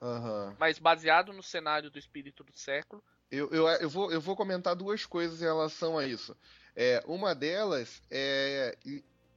[0.00, 0.54] uhum.
[0.60, 3.02] mas baseado no cenário do espírito do século.
[3.32, 6.36] Eu, eu, eu, vou, eu vou comentar duas coisas em relação a isso.
[6.76, 8.76] É, uma delas é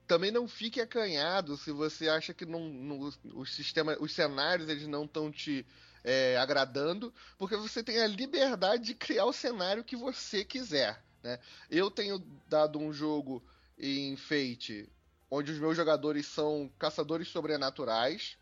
[0.07, 4.87] também não fique acanhado se você acha que não, não, o sistema, os cenários eles
[4.87, 5.65] não estão te
[6.03, 11.01] é, agradando, porque você tem a liberdade de criar o cenário que você quiser.
[11.23, 11.39] Né?
[11.69, 13.43] Eu tenho dado um jogo
[13.77, 14.89] em Fate
[15.29, 18.37] onde os meus jogadores são caçadores sobrenaturais.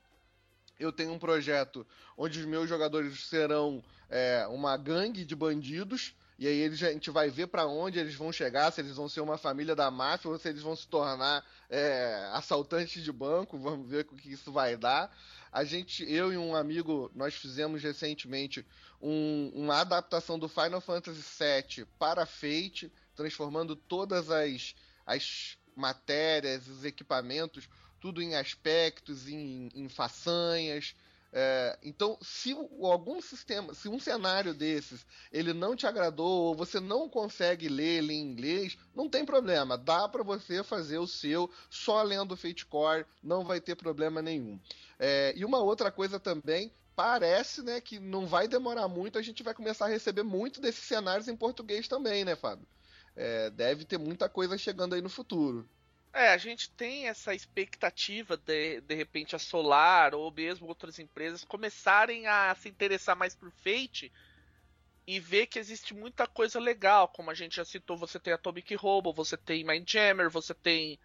[0.80, 1.86] Eu tenho um projeto
[2.18, 6.14] onde os meus jogadores serão é, uma gangue de bandidos.
[6.38, 9.22] E aí a gente vai ver para onde eles vão chegar, se eles vão ser
[9.22, 13.58] uma família da máfia ou se eles vão se tornar é, assaltantes de banco.
[13.58, 15.16] Vamos ver o que isso vai dar.
[15.52, 18.66] A gente, eu e um amigo, nós fizemos recentemente
[19.00, 24.74] um, uma adaptação do Final Fantasy VII para Fate, transformando todas as,
[25.06, 27.70] as matérias, os equipamentos,
[28.00, 30.96] tudo em aspectos, em, em façanhas.
[31.36, 36.80] É, então, se algum sistema, se um cenário desses ele não te agradou ou você
[36.80, 41.50] não consegue ler ele em inglês, não tem problema, dá para você fazer o seu
[41.72, 44.60] só lendo Fate Core, não vai ter problema nenhum.
[45.00, 49.42] É, e uma outra coisa também, parece, né, que não vai demorar muito, a gente
[49.42, 52.68] vai começar a receber muito desses cenários em português também, né, Fábio?
[53.16, 55.68] É, deve ter muita coisa chegando aí no futuro.
[56.14, 61.44] É, a gente tem essa expectativa de, de repente, a Solar ou mesmo outras empresas
[61.44, 64.12] começarem a se interessar mais por Fate
[65.08, 68.76] e ver que existe muita coisa legal, como a gente já citou, você tem Atomic
[68.76, 71.00] Robo, você tem Mindjammer, você tem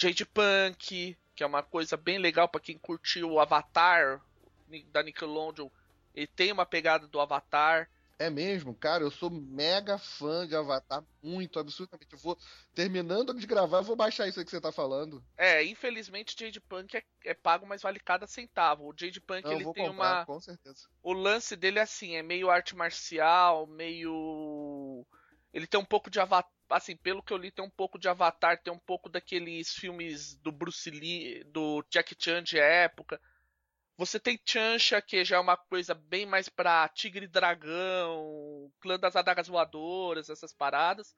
[0.00, 4.20] Jade Punk, que é uma coisa bem legal para quem curtiu o Avatar
[4.90, 5.68] da Nickelodeon.
[6.14, 7.88] Ele tem uma pegada do Avatar.
[8.18, 12.12] É mesmo, cara, eu sou mega fã de Avatar, muito, absurdamente.
[12.12, 12.36] Eu vou,
[12.74, 15.24] terminando de gravar, eu vou baixar isso aí que você tá falando.
[15.36, 18.88] É, infelizmente Jade Punk é, é pago, mas vale cada centavo.
[18.88, 20.26] O Jade Punk, Não, ele tem comprar, uma...
[20.26, 20.88] com certeza.
[21.00, 25.06] O lance dele é assim, é meio arte marcial, meio...
[25.52, 28.08] Ele tem um pouco de Avatar, assim, pelo que eu li, tem um pouco de
[28.08, 33.20] Avatar, tem um pouco daqueles filmes do Bruce Lee, do Jack Chan de época.
[33.98, 38.96] Você tem Chancha, que já é uma coisa bem mais pra Tigre e Dragão, Clã
[38.96, 41.16] das Adagas Voadoras, essas paradas.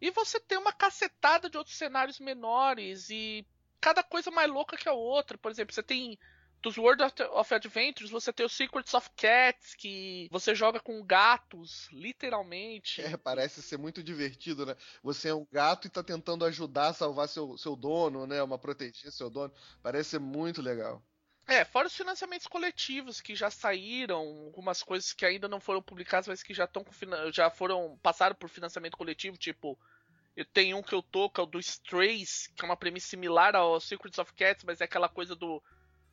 [0.00, 3.46] E você tem uma cacetada de outros cenários menores e
[3.78, 5.36] cada coisa mais louca que a outra.
[5.36, 6.18] Por exemplo, você tem
[6.62, 11.86] dos World of Adventures, você tem os Secrets of Cats, que você joga com gatos,
[11.92, 13.02] literalmente.
[13.02, 14.74] É, parece ser muito divertido, né?
[15.02, 18.42] Você é um gato e tá tentando ajudar a salvar seu, seu dono, né?
[18.42, 19.52] Uma proteger seu dono.
[19.82, 21.02] Parece ser muito legal.
[21.50, 26.28] É, fora os financiamentos coletivos que já saíram, algumas coisas que ainda não foram publicadas,
[26.28, 26.86] mas que já estão
[27.32, 29.76] já foram passaram por financiamento coletivo, tipo
[30.36, 33.08] eu tenho um que eu tô, que é o do Strays, que é uma premissa
[33.08, 35.60] similar ao Secrets of Cats, mas é aquela coisa do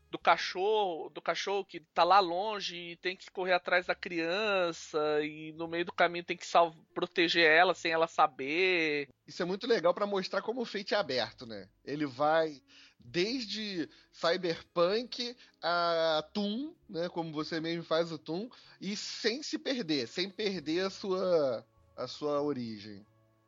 [0.09, 4.99] do cachorro, do cachorro que tá lá longe e tem que correr atrás da criança
[5.21, 9.09] e no meio do caminho tem que salvo, proteger ela sem ela saber.
[9.27, 11.67] Isso é muito legal para mostrar como o Fate é aberto, né?
[11.83, 12.61] Ele vai
[12.99, 18.49] desde Cyberpunk a Toon, né, como você mesmo faz o Toon,
[18.81, 23.03] e sem se perder, sem perder a sua a sua origem.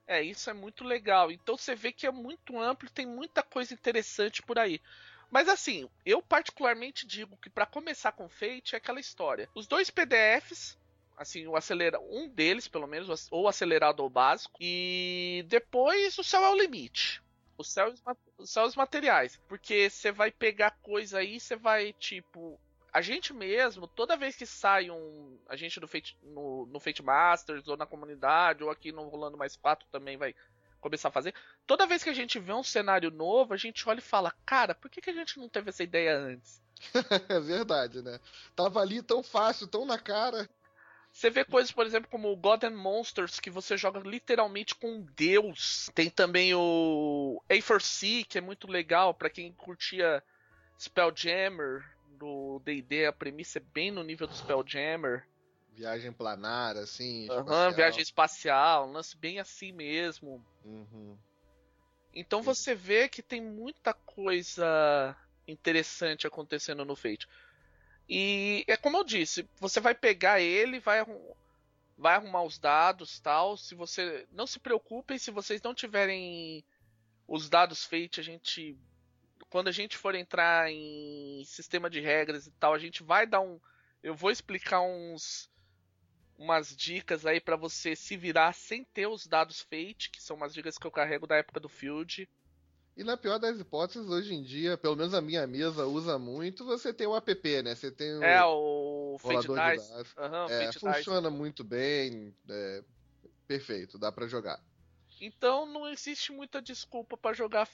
[0.07, 1.31] É, isso é muito legal.
[1.31, 4.81] Então você vê que é muito amplo, tem muita coisa interessante por aí.
[5.29, 9.47] Mas assim, eu particularmente digo que para começar com Fate é aquela história.
[9.53, 10.75] Os dois PDFs,
[11.15, 16.43] assim, o acelera, um deles pelo menos, ou acelerado ou básico, e depois o céu
[16.43, 17.21] é o limite.
[18.38, 19.39] Os céus materiais.
[19.48, 22.60] Porque você vai pegar coisa aí, você vai, tipo.
[22.91, 25.38] A gente mesmo, toda vez que sai um.
[25.48, 29.38] A gente no Fate, no, no Fate Masters, ou na comunidade, ou aqui no Rolando
[29.38, 30.34] Mais 4 também vai
[30.80, 31.34] começar a fazer.
[31.67, 34.74] Toda vez que a gente vê um cenário novo, a gente olha e fala, cara,
[34.74, 36.62] por que, que a gente não teve essa ideia antes?
[37.30, 38.19] é verdade, né?
[38.56, 40.50] Tava ali tão fácil, tão na cara.
[41.19, 45.05] Você vê coisas, por exemplo, como o God and Monsters, que você joga literalmente com
[45.17, 45.89] Deus.
[45.93, 50.23] Tem também o A4C, que é muito legal para quem curtia
[50.79, 51.84] Spelljammer
[52.17, 53.05] do D&D.
[53.05, 55.27] A premissa é bem no nível do Spelljammer.
[55.73, 57.27] Viagem planar, assim.
[57.29, 60.41] Uhum, viagem espacial, um lance bem assim mesmo.
[60.63, 61.17] Uhum.
[62.13, 67.27] Então você vê que tem muita coisa interessante acontecendo no Fate.
[68.10, 71.06] E é como eu disse, você vai pegar ele, vai,
[71.95, 73.56] vai arrumar os dados tal.
[73.56, 74.28] Se você.
[74.32, 76.65] Não se preocupem se vocês não tiverem
[77.28, 78.76] os dados Fate, a gente.
[79.50, 83.41] Quando a gente for entrar em sistema de regras e tal, a gente vai dar
[83.41, 83.60] um.
[84.02, 85.50] Eu vou explicar uns
[86.38, 90.54] umas dicas aí para você se virar sem ter os dados Fate, que são umas
[90.54, 92.28] dicas que eu carrego da época do Field.
[92.99, 96.65] E na pior das hipóteses, hoje em dia, pelo menos a minha mesa usa muito,
[96.65, 97.73] você tem o app, né?
[97.73, 98.21] Você tem o.
[98.21, 99.93] É, o Fate Dice.
[100.17, 101.39] Uhum, é, funciona Dice.
[101.39, 102.35] muito bem.
[102.49, 102.83] É,
[103.47, 104.62] perfeito, dá para jogar.
[105.21, 107.69] Então não existe muita desculpa para jogar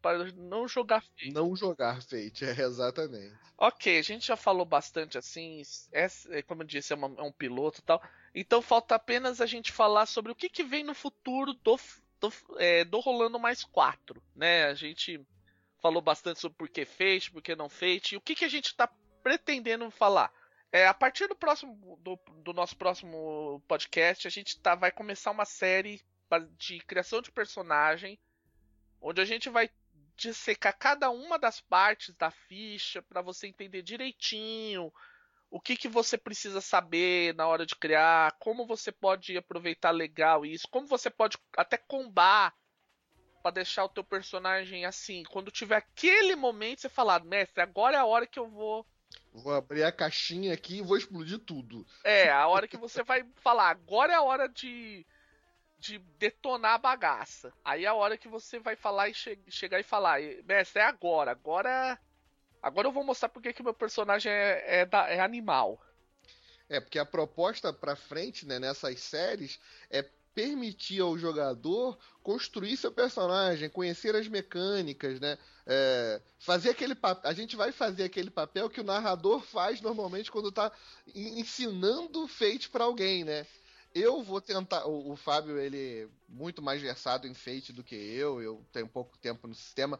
[0.00, 1.30] para não jogar Fate.
[1.30, 3.36] Não jogar Fate, é exatamente.
[3.58, 5.60] Ok, a gente já falou bastante assim,
[5.92, 8.02] é, é como eu disse, é, uma, é um piloto e tal.
[8.34, 11.78] Então falta apenas a gente falar sobre o que, que vem no futuro do,
[12.20, 14.66] do, é, do Rolando Mais 4, né?
[14.66, 15.20] A gente
[15.80, 18.48] falou bastante sobre por que fez, por que não fez, e o que, que a
[18.48, 18.88] gente está
[19.22, 20.32] pretendendo falar.
[20.72, 25.32] É, a partir do próximo do, do, nosso próximo podcast, a gente tá, vai começar
[25.32, 26.00] uma série
[26.56, 28.18] de criação de personagem,
[29.00, 29.68] onde a gente vai
[30.16, 34.92] dissecar cada uma das partes da ficha para você entender direitinho
[35.50, 40.46] o que, que você precisa saber na hora de criar, como você pode aproveitar legal
[40.46, 42.54] isso, como você pode até combar
[43.42, 48.00] para deixar o teu personagem assim, quando tiver aquele momento você falar, mestre, agora é
[48.00, 48.86] a hora que eu vou
[49.32, 51.84] Vou abrir a caixinha aqui e vou explodir tudo.
[52.04, 55.04] É, a hora que você vai falar, agora é a hora de
[55.78, 57.52] de detonar a bagaça.
[57.64, 60.84] Aí é a hora que você vai falar e che chegar e falar, mestre, é
[60.84, 61.98] agora, agora
[62.62, 65.80] agora eu vou mostrar porque que meu personagem é, é, da, é animal.
[66.68, 69.58] É, porque a proposta pra frente, né, nessas séries,
[69.90, 70.02] é
[70.34, 75.36] permitir ao jogador construir seu personagem, conhecer as mecânicas, né?
[75.66, 80.48] É, fazer aquele a gente vai fazer aquele papel que o narrador faz normalmente quando
[80.48, 80.72] está
[81.14, 83.46] ensinando Fate para alguém, né?
[83.94, 84.86] Eu vou tentar.
[84.86, 88.40] O, o, Fábio, ele é muito mais versado em Fate do que eu.
[88.40, 89.98] Eu tenho pouco tempo no sistema.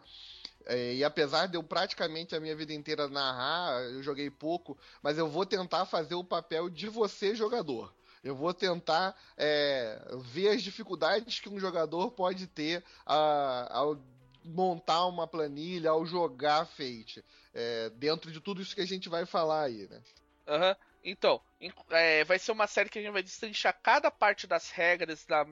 [0.66, 5.18] É, e apesar de eu praticamente a minha vida inteira narrar, eu joguei pouco, mas
[5.18, 7.92] eu vou tentar fazer o papel de você, jogador.
[8.22, 13.98] Eu vou tentar é, ver as dificuldades que um jogador pode ter a, ao
[14.44, 17.24] montar uma planilha, ao jogar Fate.
[17.54, 20.00] É, dentro de tudo isso que a gente vai falar aí, né?
[20.46, 20.70] Aham.
[20.70, 20.90] Uhum.
[21.02, 21.40] Então,
[21.88, 25.46] é, vai ser uma série que a gente vai destrinchar cada parte das regras da,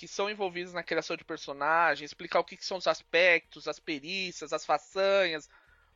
[0.00, 3.78] que são envolvidas na criação de personagens, explicar o que, que são os aspectos, as
[3.78, 5.46] perícias, as façanhas,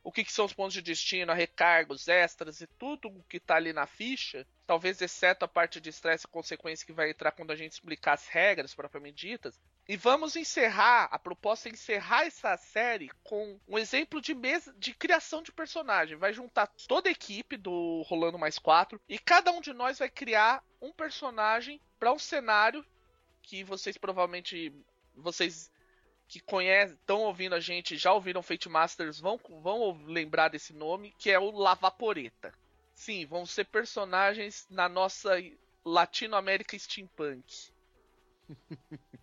[0.03, 3.55] o que, que, são os pontos de destino, recargos, extras e tudo o que está
[3.55, 7.49] ali na ficha, talvez exceto a parte de estresse e consequência que vai entrar quando
[7.49, 9.59] a gente explicar as regras propriamente ditas.
[9.89, 14.93] E vamos encerrar, a proposta é encerrar essa série com um exemplo de mesa de
[14.93, 16.15] criação de personagem.
[16.15, 20.11] Vai juntar toda a equipe do Rolando Mais 4 e cada um de nós vai
[20.11, 22.85] criar um personagem para um cenário
[23.45, 24.73] que vocês provavelmente
[25.15, 25.71] vocês
[26.27, 31.13] que conhecem, estão ouvindo a gente, já ouviram Fate Masters, vão, vão lembrar desse nome,
[31.19, 32.51] que é o Lavaporeta.
[32.93, 35.31] Sim, vão ser personagens na nossa
[35.83, 37.71] Latinoamérica Steampunk.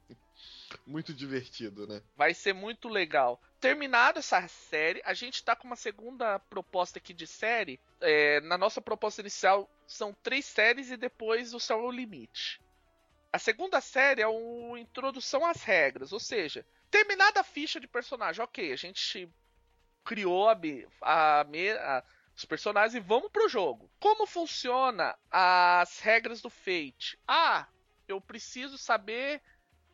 [0.87, 2.03] muito divertido, né?
[2.17, 3.41] Vai ser muito legal.
[3.61, 7.81] Terminada essa série, a gente tá com uma segunda proposta aqui de série.
[8.01, 12.61] É, na nossa proposta inicial são três séries e depois o Céu é o Limite.
[13.33, 18.45] A segunda série é uma introdução às regras, ou seja, terminada a ficha de personagem,
[18.45, 19.27] ok, a gente
[20.05, 20.59] criou a,
[21.01, 22.05] a, a,
[22.37, 23.91] os personagens e vamos pro jogo.
[23.99, 27.19] Como funciona as regras do Fate?
[27.27, 27.67] Ah,
[28.07, 29.41] eu preciso saber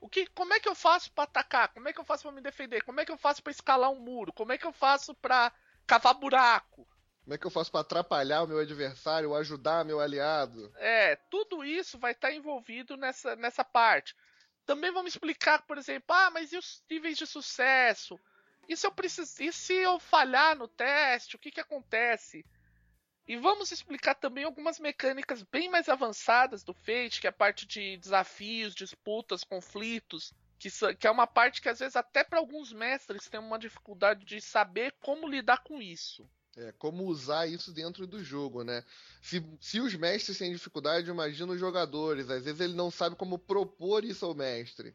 [0.01, 1.69] o que, como é que eu faço para atacar?
[1.69, 2.83] Como é que eu faço para me defender?
[2.83, 4.33] Como é que eu faço para escalar um muro?
[4.33, 5.53] Como é que eu faço para
[5.87, 6.89] cavar buraco?
[7.29, 10.73] Como é que eu faço para atrapalhar o meu adversário, ajudar meu aliado?
[10.77, 14.17] É, tudo isso vai estar tá envolvido nessa, nessa parte.
[14.65, 18.19] Também vamos explicar, por exemplo, ah, mas e os níveis de sucesso?
[18.67, 22.47] E se eu preciso, e se eu falhar no teste, o que que acontece?
[23.27, 27.67] E vamos explicar também algumas mecânicas bem mais avançadas do Fate, que é a parte
[27.67, 32.73] de desafios, disputas, conflitos, que, que é uma parte que às vezes até para alguns
[32.73, 36.27] mestres tem uma dificuldade de saber como lidar com isso.
[36.61, 38.85] É, como usar isso dentro do jogo, né?
[39.23, 42.29] Se, se os mestres têm dificuldade, imagina os jogadores.
[42.29, 44.93] Às vezes ele não sabe como propor isso ao mestre.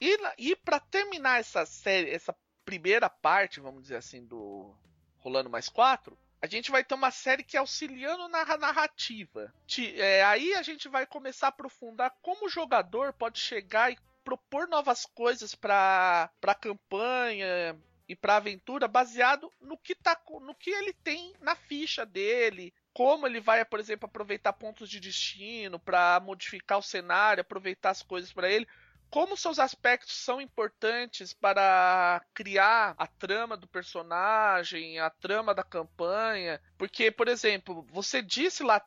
[0.00, 4.74] E, e para terminar essa série, essa primeira parte, vamos dizer assim, do
[5.18, 9.54] Rolando Mais 4, a gente vai ter uma série que é auxiliando na narrativa.
[9.96, 14.66] É, aí a gente vai começar a aprofundar como o jogador pode chegar e propor
[14.66, 20.92] novas coisas para a campanha, e para aventura baseado no que tá no que ele
[20.92, 26.78] tem na ficha dele, como ele vai, por exemplo, aproveitar pontos de destino para modificar
[26.78, 28.66] o cenário, aproveitar as coisas para ele,
[29.14, 36.60] como seus aspectos são importantes para criar a trama do personagem, a trama da campanha.
[36.76, 38.84] Porque, por exemplo, você disse lá,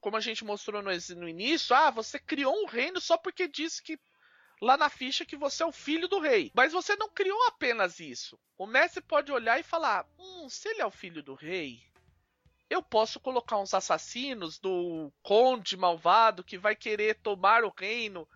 [0.00, 3.80] como a gente mostrou no, no início, ah, você criou um reino só porque disse
[3.80, 4.00] que
[4.60, 6.50] lá na ficha que você é o filho do rei.
[6.54, 8.38] Mas você não criou apenas isso.
[8.56, 11.80] O mestre pode olhar e falar: hum, se ele é o filho do rei,
[12.70, 18.28] eu posso colocar uns assassinos do conde malvado que vai querer tomar o reino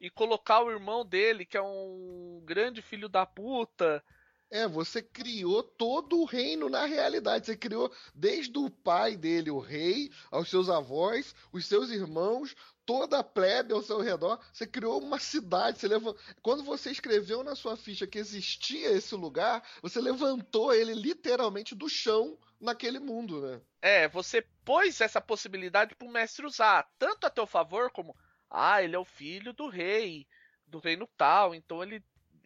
[0.00, 4.02] e colocar o irmão dele, que é um grande filho da puta,
[4.50, 7.46] É, você criou todo o reino na realidade.
[7.46, 12.54] Você criou desde o pai dele, o rei, aos seus avós, os seus irmãos,
[12.86, 14.40] toda a plebe ao seu redor.
[14.52, 15.78] Você criou uma cidade.
[15.78, 16.16] Você levant...
[16.40, 21.88] Quando você escreveu na sua ficha que existia esse lugar, você levantou ele literalmente do
[21.88, 23.60] chão naquele mundo, né?
[23.82, 28.16] É, você pôs essa possibilidade para o mestre usar, tanto a teu favor como,
[28.48, 30.26] ah, ele é o filho do rei,
[30.66, 32.02] do reino tal, então ele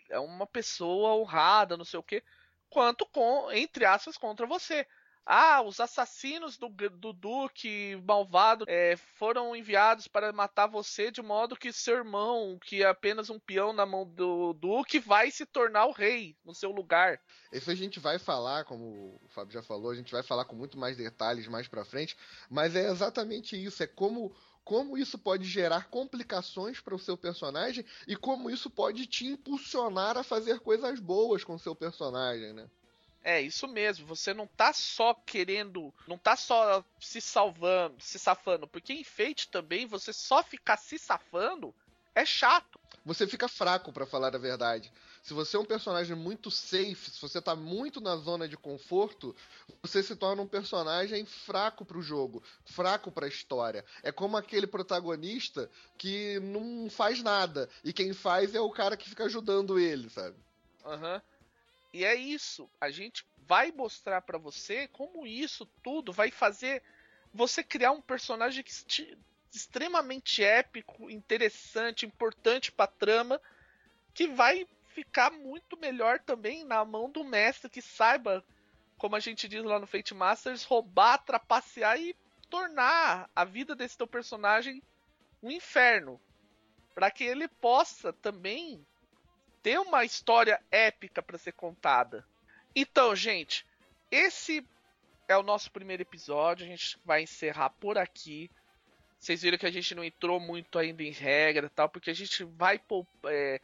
[0.08, 2.22] é uma pessoa honrada, não sei o quê,
[2.68, 4.86] quanto com, entre aspas, contra você.
[5.32, 11.54] Ah, os assassinos do, do Duque malvado é, foram enviados para matar você de modo
[11.54, 15.86] que seu irmão, que é apenas um peão na mão do Duque, vai se tornar
[15.86, 17.20] o rei no seu lugar.
[17.52, 20.56] Isso a gente vai falar, como o Fábio já falou, a gente vai falar com
[20.56, 22.16] muito mais detalhes mais pra frente,
[22.50, 27.84] mas é exatamente isso, é como como isso pode gerar complicações para o seu personagem
[28.06, 32.68] e como isso pode te impulsionar a fazer coisas boas com o seu personagem, né?
[33.22, 34.06] É, isso mesmo.
[34.06, 35.92] Você não tá só querendo.
[36.06, 38.66] Não tá só se salvando, se safando.
[38.66, 41.74] Porque em Fate também, você só ficar se safando
[42.14, 42.80] é chato.
[43.04, 44.92] Você fica fraco, para falar a verdade.
[45.22, 49.34] Se você é um personagem muito safe, se você tá muito na zona de conforto,
[49.82, 53.84] você se torna um personagem fraco pro jogo, fraco pra história.
[54.02, 57.68] É como aquele protagonista que não faz nada.
[57.84, 60.36] E quem faz é o cara que fica ajudando ele, sabe?
[60.84, 61.14] Aham.
[61.14, 61.29] Uhum.
[61.92, 62.70] E é isso.
[62.80, 66.82] A gente vai mostrar para você como isso tudo vai fazer
[67.32, 68.64] você criar um personagem
[69.52, 73.40] extremamente épico, interessante, importante pra trama,
[74.14, 78.44] que vai ficar muito melhor também na mão do mestre que saiba,
[78.98, 82.14] como a gente diz lá no Fate Masters, roubar, trapacear e
[82.48, 84.82] tornar a vida desse teu personagem
[85.42, 86.20] um inferno.
[86.94, 88.84] Para que ele possa também
[89.62, 92.26] ter uma história épica para ser contada.
[92.74, 93.66] Então, gente,
[94.10, 94.66] esse
[95.28, 96.64] é o nosso primeiro episódio.
[96.64, 98.50] A gente vai encerrar por aqui.
[99.18, 102.42] Vocês viram que a gente não entrou muito ainda em regra tal, porque a gente
[102.44, 102.80] vai.
[103.26, 103.60] É,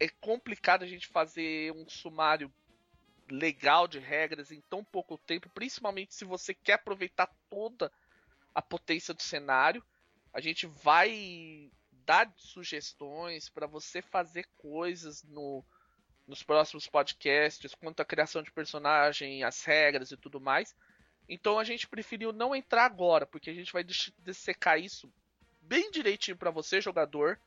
[0.00, 2.52] é complicado a gente fazer um sumário
[3.30, 7.90] legal de regras em tão pouco tempo, principalmente se você quer aproveitar toda
[8.54, 9.82] a potência do cenário.
[10.32, 11.70] A gente vai
[12.04, 15.64] dar sugestões para você fazer coisas no,
[16.26, 20.74] nos próximos podcasts quanto à criação de personagem, as regras e tudo mais.
[21.28, 23.84] Então a gente preferiu não entrar agora, porque a gente vai
[24.18, 25.12] dessecar isso
[25.60, 27.38] bem direitinho para você, jogador.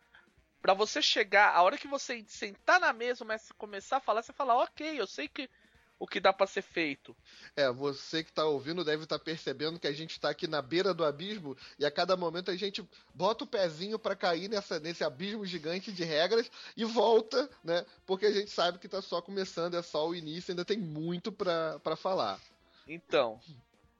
[0.62, 3.26] Para você chegar, a hora que você sentar na mesa,
[3.58, 5.49] começar a falar, você fala, ok, eu sei que
[5.97, 7.15] o que dá para ser feito.
[7.55, 10.61] É, você que tá ouvindo deve estar tá percebendo que a gente tá aqui na
[10.61, 14.79] beira do abismo e a cada momento a gente bota o pezinho para cair nessa,
[14.79, 17.85] nesse abismo gigante de regras e volta, né?
[18.05, 21.31] Porque a gente sabe que tá só começando, é só o início, ainda tem muito
[21.31, 22.39] para falar.
[22.87, 23.39] Então,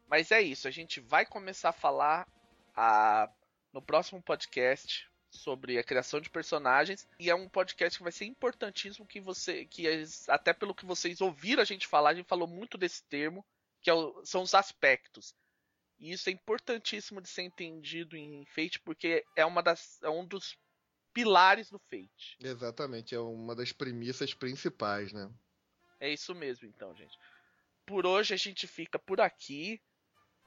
[0.08, 2.28] mas é isso, a gente vai começar a falar
[2.76, 3.30] a,
[3.74, 8.26] no próximo podcast sobre a criação de personagens e é um podcast que vai ser
[8.26, 9.86] importantíssimo que você que
[10.28, 13.46] até pelo que vocês ouviram a gente falar, a gente falou muito desse termo,
[13.82, 15.36] que é o, são os aspectos.
[16.00, 20.26] E isso é importantíssimo de ser entendido em Fate porque é uma das é um
[20.26, 20.58] dos
[21.14, 22.38] pilares do Fate.
[22.42, 25.32] Exatamente, é uma das premissas principais, né?
[26.00, 27.18] É isso mesmo, então, gente.
[27.86, 29.82] Por hoje a gente fica por aqui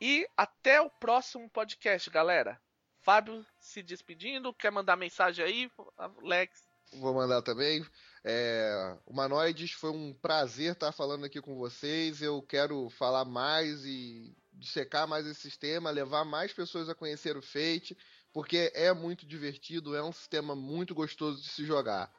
[0.00, 2.60] e até o próximo podcast, galera.
[3.02, 6.68] Fábio se despedindo, quer mandar mensagem aí, Alex?
[6.94, 7.84] Vou mandar também.
[8.24, 12.22] É, Humanoides, foi um prazer estar falando aqui com vocês.
[12.22, 17.42] Eu quero falar mais e dissecar mais esse sistema, levar mais pessoas a conhecer o
[17.42, 17.96] Fate,
[18.32, 22.12] porque é muito divertido, é um sistema muito gostoso de se jogar.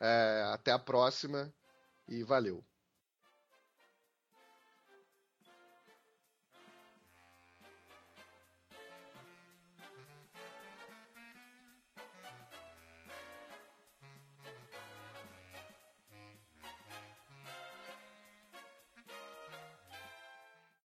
[0.00, 1.52] É, até a próxima
[2.08, 2.64] e valeu.